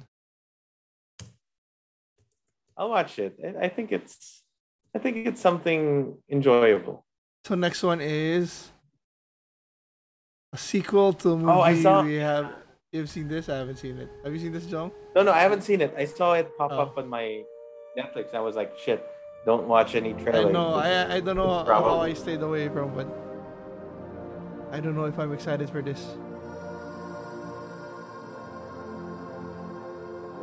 [2.75, 3.37] I'll watch it.
[3.43, 4.43] I- I think it's,
[4.95, 7.05] I think it's something enjoyable.
[7.45, 8.71] So next one is
[10.51, 12.51] a sequel to a movie Oh, I saw- we have.
[12.91, 13.49] You've seen this?
[13.49, 14.09] I haven't seen it.
[14.23, 14.91] Have you seen this, John?
[15.15, 15.93] No, no, I haven't seen it.
[15.97, 16.79] I saw it pop Oh.
[16.81, 17.43] up on my
[17.97, 18.33] Netflix.
[18.33, 19.03] I was like, shit,
[19.45, 20.53] don't watch any I trailers.
[20.53, 20.73] know.
[20.73, 21.91] I I don't know how, Probably.
[21.91, 23.07] how I stayed away from, but
[24.71, 26.15] I don't know if I'm excited for this.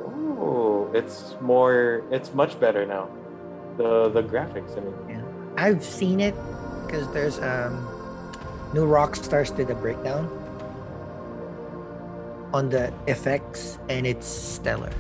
[0.07, 2.03] Oh, it's more.
[2.11, 3.09] It's much better now.
[3.77, 4.77] The the graphics.
[4.77, 5.23] I mean, yeah.
[5.57, 6.35] I've seen it
[6.87, 7.87] because there's um
[8.75, 10.29] New Rockstars did a breakdown
[12.53, 14.91] on the effects and it's stellar.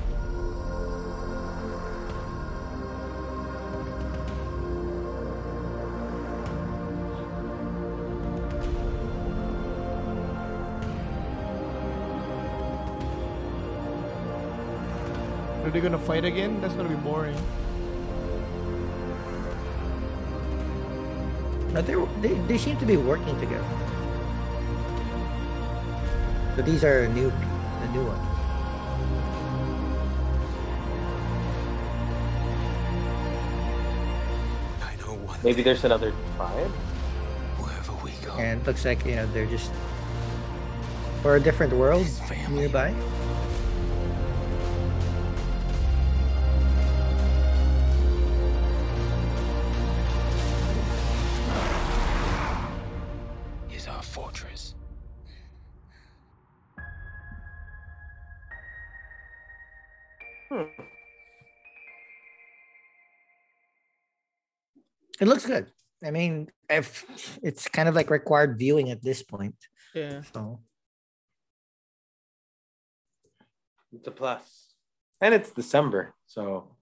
[15.71, 16.61] Are they gonna fight again?
[16.61, 17.37] That's gonna be boring.
[21.73, 23.71] No, they're, they they seem to be working together.
[26.57, 28.27] So these are a new the new ones.
[35.45, 36.73] maybe there's another tribe.
[37.63, 38.35] Wherever we go.
[38.43, 39.71] And it looks like you know they're just
[41.23, 42.09] or a different world
[42.51, 42.93] nearby.
[65.21, 65.71] It looks good.
[66.05, 67.05] I mean, if
[67.43, 69.57] it's kind of like required viewing at this point.
[69.95, 70.23] Yeah.
[70.33, 70.61] So
[73.93, 74.73] It's a plus,
[75.21, 76.77] and it's December, so.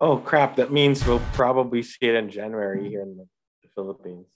[0.00, 0.56] Oh crap!
[0.56, 3.26] That means we'll probably see it in January here in the,
[3.62, 4.26] the Philippines.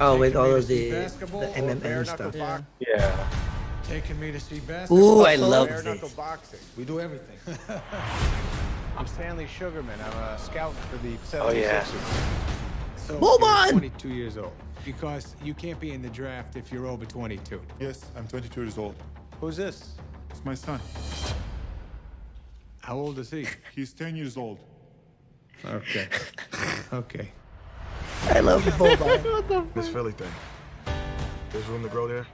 [0.00, 2.36] oh, with all of the the basketball or bare MMM stuff.
[2.36, 3.30] box- Yeah.
[3.84, 5.20] Taking me to see basketball.
[5.22, 6.12] Ooh, I love bare this.
[6.14, 6.58] boxing.
[6.76, 7.38] We do everything.
[8.96, 9.98] I'm Stanley Sugarman.
[10.00, 11.40] I'm a scout for the 76ers.
[11.40, 11.84] Oh, yeah.
[12.96, 13.70] So Move you're on!
[13.70, 14.52] 22 years old.
[14.84, 17.60] Because you can't be in the draft if you're over 22.
[17.80, 18.94] Yes, I'm 22 years old.
[19.40, 19.94] Who's this?
[20.30, 20.80] It's my son.
[22.82, 23.46] How old is he?
[23.74, 24.58] He's 10 years old.
[25.64, 26.08] Okay.
[26.92, 27.28] Okay.
[28.28, 29.68] I love the bovine.
[29.74, 30.30] This Philly thing.
[31.50, 32.26] There's room to grow there.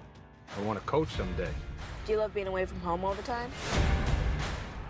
[0.59, 1.49] I want to coach someday.
[2.05, 3.51] Do you love being away from home all the time?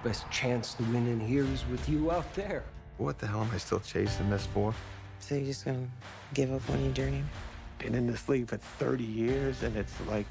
[0.02, 2.64] Best chance to win in here is with you out there.
[2.96, 4.74] What the hell am I still chasing this for?
[5.18, 5.88] So you're just gonna
[6.32, 7.28] give up on your dream?
[7.78, 10.26] Been in this league for 30 years, and it's like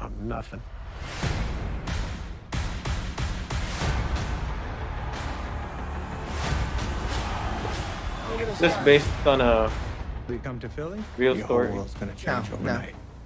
[0.00, 0.62] I'm nothing.
[8.60, 9.70] This based on a
[10.28, 11.02] We come to Philly?
[11.16, 11.66] real Your story.
[11.68, 12.82] whole world's gonna change No, no.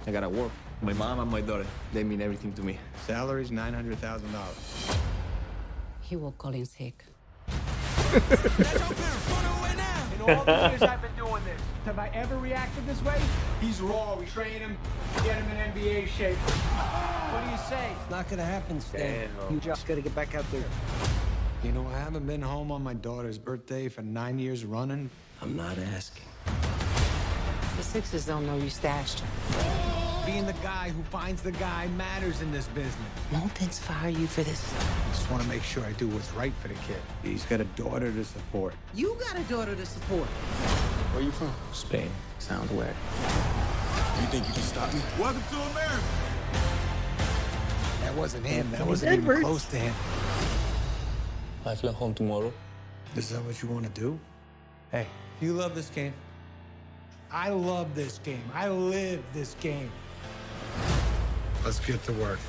[0.07, 0.51] I gotta work.
[0.83, 2.77] My mom and my daughter, they mean everything to me.
[3.07, 4.97] Salary's $900,000.
[6.01, 7.05] He will call in sick.
[8.13, 8.19] In
[10.21, 13.17] all the years I've been doing this, have I ever reacted this way?
[13.61, 14.15] He's raw.
[14.19, 14.77] We train him,
[15.23, 16.35] get him in NBA shape.
[16.37, 17.93] What do you say?
[18.01, 19.29] It's not gonna happen, Stan.
[19.39, 19.53] Damn.
[19.53, 20.65] You just gotta get back out there.
[21.63, 25.09] You know, I haven't been home on my daughter's birthday for nine years running.
[25.41, 26.25] I'm not asking.
[27.77, 29.72] The Sixers don't know you stashed her.
[30.25, 32.95] Being the guy who finds the guy matters in this business.
[33.29, 34.73] Mountains fire you for this.
[34.73, 36.95] I just want to make sure I do what's right for the kid.
[37.23, 38.73] He's got a daughter to support.
[38.93, 40.27] You got a daughter to support.
[41.11, 41.53] Where you from?
[41.73, 42.09] Spain.
[42.39, 42.95] Sounds weird.
[44.21, 45.01] You think you can stop me?
[45.19, 46.03] Welcome to America.
[48.03, 48.71] That wasn't him.
[48.71, 49.93] That wasn't even close to him.
[51.65, 52.53] I fly home tomorrow.
[53.17, 54.17] Is that what you want to do?
[54.89, 55.05] Hey,
[55.41, 56.13] you love this game.
[57.29, 58.43] I love this game.
[58.53, 59.91] I live this game.
[61.65, 62.39] Let's get to work.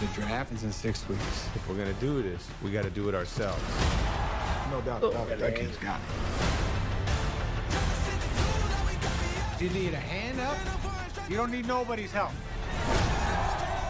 [0.00, 1.48] The draft is in six weeks.
[1.54, 3.62] If we're gonna do this, we got to do it ourselves.
[4.70, 5.38] No doubt about it.
[5.38, 6.00] That kid's got
[9.58, 9.62] it.
[9.62, 10.56] You need a hand up?
[11.30, 12.32] You don't need nobody's help.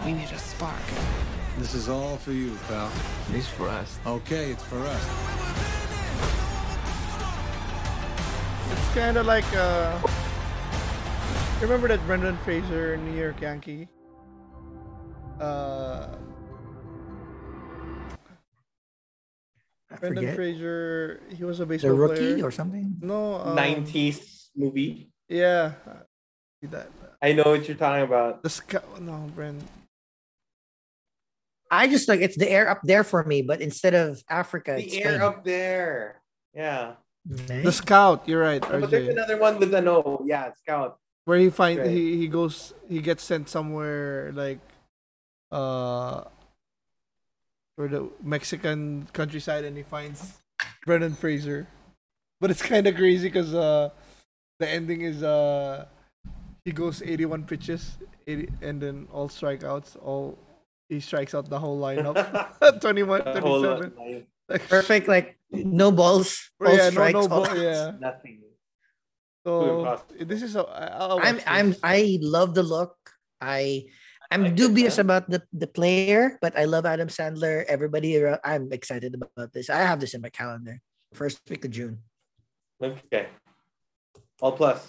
[0.04, 0.80] We need a spark.
[1.58, 2.90] This is all for you, pal.
[3.30, 3.98] This for us.
[4.06, 5.08] Okay, it's for us.
[8.72, 9.98] It's kind of like uh,
[11.60, 13.88] remember that Brendan Fraser New York Yankee.
[15.40, 16.08] Uh,
[19.90, 20.36] I Brendan forget.
[20.36, 22.44] Fraser, he was a The baseball rookie player.
[22.46, 22.96] or something?
[23.00, 25.10] No, um, 90s movie.
[25.28, 25.72] Yeah,
[26.60, 26.88] see that
[27.22, 28.42] I know what you're talking about.
[28.42, 29.00] the scout.
[29.00, 29.66] No, Brendan.
[31.70, 34.92] I just like it's the air up there for me, but instead of Africa, it's
[34.92, 35.20] The air Spain.
[35.22, 36.22] up there.
[36.54, 36.92] Yeah.
[37.28, 38.22] The scout.
[38.28, 40.22] You're right, But there's another one with the no.
[40.24, 40.98] Yeah, Scout.
[41.26, 41.90] Where he find Right.
[41.90, 44.62] he he goes he gets sent somewhere like
[45.50, 46.22] uh
[47.76, 50.38] for the Mexican countryside and he finds
[50.86, 51.66] Brendan Fraser.
[52.40, 53.90] But it's kind of crazy because uh
[54.58, 55.86] the ending is uh
[56.64, 60.38] he goes 81 pitches 80, and then all strikeouts all
[60.88, 62.14] he strikes out the whole lineup
[62.80, 66.90] 21 The whole lot, 27 like, Like, Perfect, like no balls, Oh, all yeah, no,
[66.90, 67.14] strikes.
[67.18, 67.92] no ball, yeah.
[67.98, 68.45] Nothing.
[69.46, 71.68] So this is a I- I'll I'm watch I'm.
[71.86, 72.98] I love the look.
[73.40, 73.86] I
[74.26, 77.62] I'm like it, dubious about the the player, but I love Adam Sandler.
[77.70, 79.70] Everybody around, I'm excited about this.
[79.70, 80.82] I have this in my calendar.
[81.14, 82.02] First week of June.
[82.82, 83.30] Okay.
[84.42, 84.82] All plus.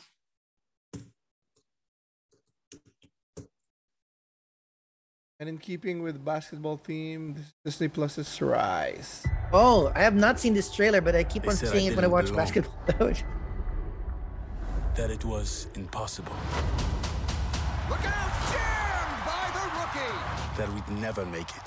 [5.40, 9.24] And in keeping with basketball theme, this Disney Plus's Rise.
[9.54, 12.06] Oh, I have not seen this trailer, but I keep They on seeing it when
[12.06, 12.38] I watch belong.
[12.38, 13.14] basketball.
[14.98, 16.36] That it was impossible.
[17.88, 18.32] Look out!
[18.50, 20.58] Jammed by the rookie!
[20.58, 21.62] That we'd never make it.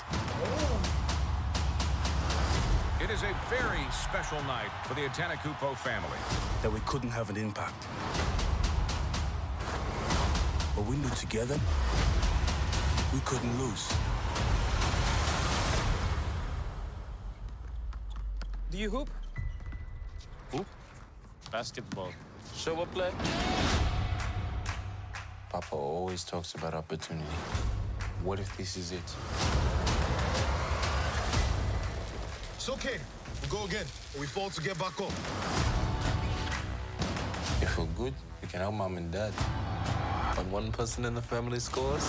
[3.01, 6.17] It is a very special night for the Antetokounmpo family.
[6.61, 7.87] That we couldn't have an impact.
[10.75, 11.57] But we knew together
[13.13, 13.93] we couldn't lose.
[18.69, 19.09] Do you hoop?
[20.51, 20.65] Hoop?
[21.49, 22.11] Basketball.
[22.61, 23.09] Show up play?
[25.49, 27.25] Papa always talks about opportunity.
[28.23, 29.15] What if this is it?
[32.53, 32.99] It's okay.
[33.41, 33.87] We'll go again.
[34.19, 35.11] We fall to get back up.
[37.63, 38.13] If we're good,
[38.43, 39.33] we can help mom and dad.
[40.35, 42.05] But one person in the family scores,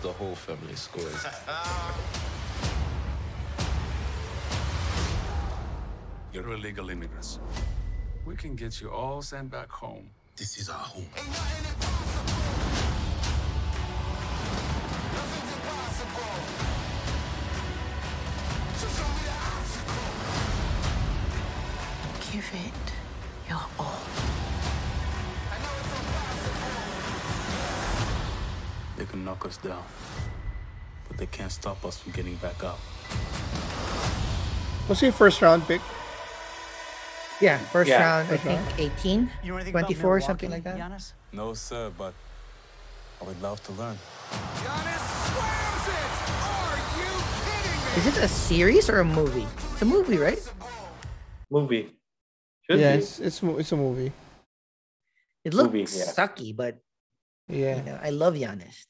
[0.00, 1.26] the whole family scores.
[6.32, 7.38] You're illegal immigrants.
[8.26, 10.08] We can get you all sent back home.
[10.36, 11.04] This is our home.
[22.32, 22.92] Give it
[23.46, 24.00] your all.
[28.96, 29.84] They can knock us down,
[31.08, 32.78] but they can't stop us from getting back up.
[34.88, 35.82] Was he a first round pick?
[37.40, 38.00] Yeah, first Yeah.
[38.02, 38.80] round, I First think round.
[38.80, 40.78] 18, You know 24, something like that.
[40.78, 41.12] Giannis?
[41.32, 42.14] No, sir, but
[43.20, 43.98] I would love to learn.
[47.96, 49.46] Is it a series or a movie?
[49.72, 50.38] It's a movie, right?
[51.50, 51.94] Movie.
[52.66, 53.02] Should yeah, be.
[53.02, 54.10] it's it's it's a movie.
[55.44, 56.10] It looks Movie, yeah.
[56.16, 56.78] sucky, but
[57.46, 58.86] Yeah, you know, I love Giannis.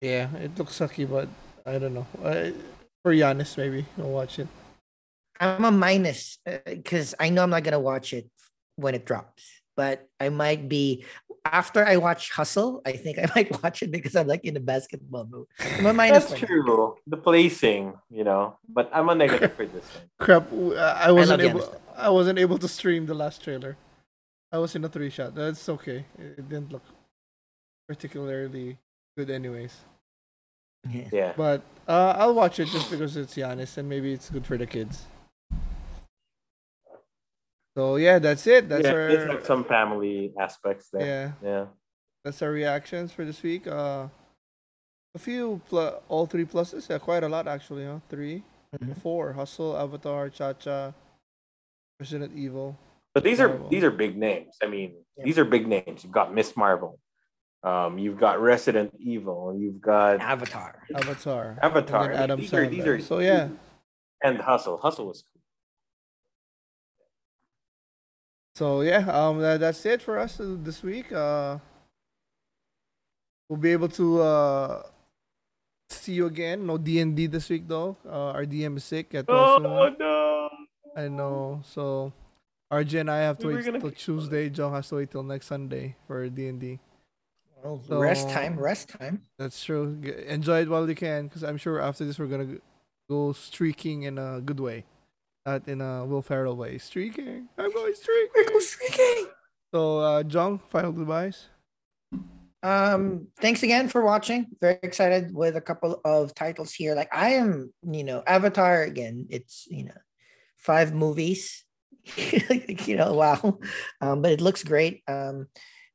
[0.00, 1.28] yeah, it looks sucky, but
[1.66, 2.06] I don't know.
[2.22, 2.52] Uh,
[3.02, 4.46] for Giannis, maybe I'll watch it.
[5.40, 8.28] I'm a minus because I know I'm not gonna watch it
[8.76, 9.42] when it drops,
[9.76, 11.04] but I might be
[11.44, 12.82] after I watch Hustle.
[12.84, 15.46] I think I might watch it because I'm like in the basketball mood.
[15.60, 16.26] I'm a minus.
[16.26, 16.46] That's for that.
[16.46, 16.96] true.
[17.06, 20.04] The placing, you know, but I'm a negative for this one.
[20.18, 21.80] Crap, uh, I wasn't love able.
[21.96, 23.76] I wasn't able to stream the last trailer.
[24.52, 25.34] I was in a three shot.
[25.34, 26.04] That's okay.
[26.18, 26.84] It it didn't look
[27.88, 28.78] particularly
[29.16, 29.74] good, anyways.
[30.88, 31.08] Yeah.
[31.12, 31.32] Yeah.
[31.36, 34.66] But uh, I'll watch it just because it's Giannis and maybe it's good for the
[34.66, 35.06] kids.
[37.76, 38.68] So yeah, that's it.
[38.70, 41.06] That's yeah, our there's like some family aspects there.
[41.06, 41.48] yeah.
[41.48, 41.66] Yeah.
[42.24, 43.66] That's our reactions for this week.
[43.66, 44.08] Uh,
[45.14, 46.88] a few pl- all three pluses.
[46.88, 47.84] Yeah, quite a lot actually.
[47.84, 48.00] Huh?
[48.08, 48.42] 3
[48.76, 48.96] Mhm.
[49.00, 49.32] four.
[49.34, 50.92] Hustle, Avatar, Cha Cha,
[52.00, 52.76] Resident Evil.
[53.14, 54.56] But these are these are big names.
[54.62, 56.02] I mean, these are big names.
[56.02, 56.56] You've got Ms.
[56.56, 56.98] Marvel.
[57.62, 59.56] Um, you've got Resident Evil.
[59.58, 60.82] You've got Avatar.
[60.94, 61.58] Avatar.
[61.62, 62.04] Avatar.
[62.04, 63.48] And then Adam these are, these are So yeah.
[64.22, 64.76] and Hustle.
[64.78, 65.24] Hustle was
[68.56, 71.12] So yeah, um, that, that's it for us uh, this week.
[71.12, 71.58] Uh,
[73.50, 74.82] we'll be able to uh
[75.90, 76.64] see you again.
[76.66, 77.98] No D and D this week though.
[78.08, 79.14] Uh, our DM is sick.
[79.14, 80.48] At Oh also, no!
[80.96, 81.60] I know.
[81.68, 82.14] So
[82.72, 84.48] RJ and I have to We were wait gonna till Tuesday.
[84.48, 86.80] John has to wait till next Sunday for D and D.
[87.62, 89.20] So- rest time, rest time.
[89.38, 90.00] That's true.
[90.28, 92.56] Enjoy it while you can, because I'm sure after this we're gonna
[93.10, 94.86] go streaking in a good way,
[95.46, 96.76] not in a Will Ferrell way.
[96.78, 97.48] Streaking.
[97.56, 98.30] I'm going streaking.
[98.34, 99.26] We're go streaking.
[99.72, 101.46] So, uh, John, final goodbyes.
[102.62, 104.46] Um, thanks again for watching.
[104.60, 106.94] Very excited with a couple of titles here.
[106.94, 109.26] Like I am, you know, Avatar again.
[109.30, 110.00] It's you know,
[110.56, 111.62] five movies.
[112.86, 113.58] You know, wow.
[114.00, 115.02] Um, but it looks great.
[115.08, 115.48] Um,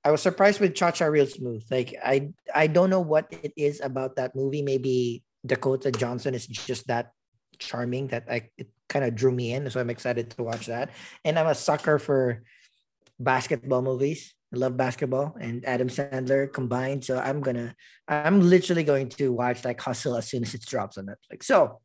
[0.04, 1.64] I was surprised with Cha Cha Real Smooth.
[1.72, 4.62] Like I, I don't know what it is about that movie.
[4.62, 7.12] Maybe Dakota Johnson is just that
[7.60, 9.70] charming that I it kind of drew me in.
[9.72, 10.92] So I'm excited to watch that.
[11.24, 12.44] And I'm a sucker for
[13.20, 14.36] basketball movies.
[14.54, 17.06] I love basketball and Adam Sandler combined.
[17.06, 17.74] So I'm gonna,
[18.08, 21.44] I'm literally going to watch like Hustle as soon as it drops on Netflix.
[21.44, 21.80] So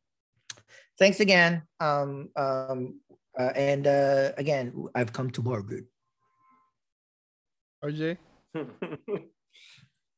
[0.99, 1.63] thanks again.
[1.79, 3.01] Um, um,
[3.39, 5.85] uh, and uh, again, I've come to Margaret.
[7.85, 8.17] RJ.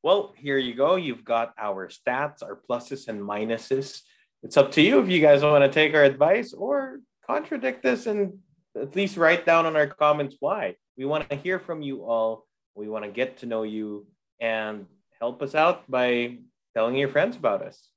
[0.03, 0.97] well, here you go.
[0.97, 4.01] You've got our stats, our pluses and minuses.
[4.43, 8.07] It's up to you if you guys want to take our advice or contradict us
[8.07, 8.39] and
[8.81, 10.77] at least write down on our comments why.
[10.97, 12.47] We want to hear from you all.
[12.75, 14.07] We want to get to know you
[14.41, 14.87] and
[15.21, 16.39] help us out by
[16.75, 17.89] telling your friends about us.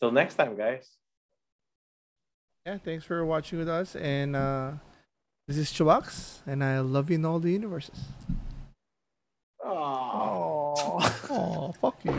[0.00, 0.88] Till next time, guys.
[2.64, 3.94] Yeah, thanks for watching with us.
[3.96, 4.72] And uh,
[5.46, 8.00] this is Chubax, and I love you in all the universes.
[9.62, 10.98] Oh.
[11.28, 12.12] Oh, fuck you.